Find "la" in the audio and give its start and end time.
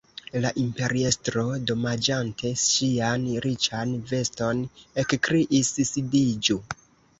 0.43-0.51